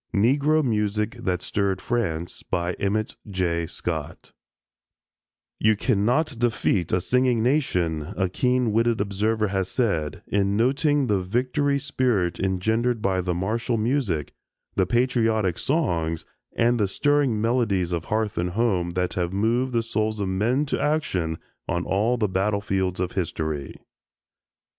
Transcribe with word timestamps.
NEGRO 0.15 0.63
MUSIC 0.63 1.17
THAT 1.17 1.43
STIRRED 1.43 1.79
FRANCE 1.79 2.43
EMMETT 2.53 3.17
J. 3.29 3.67
SCOTT 3.67 4.33
"You 5.59 5.75
cannot 5.75 6.39
defeat 6.39 6.91
a 6.91 6.99
singing 6.99 7.43
nation," 7.43 8.11
a 8.17 8.27
keen 8.27 8.71
witted 8.71 8.99
observer 8.99 9.49
has 9.49 9.69
said, 9.69 10.23
in 10.25 10.57
noting 10.57 11.05
the 11.05 11.21
victory 11.21 11.77
spirit 11.77 12.39
engendered 12.39 13.03
by 13.03 13.21
the 13.21 13.35
martial 13.35 13.77
music, 13.77 14.33
the 14.73 14.87
patriotic 14.87 15.59
songs 15.59 16.25
and 16.55 16.79
the 16.79 16.87
stirring 16.87 17.39
melodies 17.39 17.91
of 17.91 18.05
hearth 18.05 18.39
and 18.39 18.49
home 18.57 18.89
that 18.95 19.13
have 19.13 19.31
moved 19.31 19.71
the 19.71 19.83
souls 19.83 20.19
of 20.19 20.27
men 20.27 20.65
to 20.65 20.81
action 20.81 21.37
on 21.69 21.85
all 21.85 22.17
the 22.17 22.27
battlefields 22.27 22.99
of 22.99 23.11
history. 23.11 23.77